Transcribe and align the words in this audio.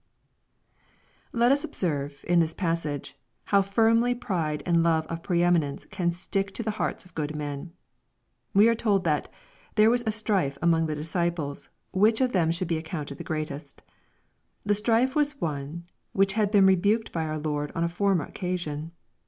Let 1.31 1.51
us 1.51 1.63
observe, 1.63 2.25
in 2.27 2.39
this 2.39 2.55
passage, 2.55 3.19
how 3.43 3.61
firmly 3.61 4.15
pride 4.15 4.63
and 4.65 4.81
love 4.81 5.05
of 5.05 5.21
pre 5.21 5.41
^raiTience 5.41 5.87
can 5.91 6.11
stick 6.11 6.51
to 6.55 6.63
the 6.63 6.71
hearts 6.81 7.05
of 7.05 7.13
good 7.13 7.35
men. 7.35 7.73
We 8.51 8.67
are 8.67 8.73
told 8.73 9.03
that" 9.03 9.31
There 9.75 9.91
was 9.91 10.03
a 10.07 10.11
strife 10.11 10.57
among 10.59 10.87
the 10.87 10.95
disci 10.95 11.35
ples, 11.35 11.69
which 11.91 12.19
of 12.19 12.31
them 12.31 12.49
should 12.49 12.67
be 12.67 12.77
accounted 12.79 13.19
the 13.19 13.23
greatest." 13.23 13.83
The 14.65 14.73
strife 14.73 15.15
was 15.15 15.39
one 15.39 15.85
which 16.13 16.33
had 16.33 16.49
been 16.49 16.65
rebuked 16.65 17.11
by 17.11 17.25
our 17.25 17.37
Lord 17.37 17.71
on 17.75 17.83
a 17.83 17.87
former 17.87 18.23
occasion. 18.25 18.93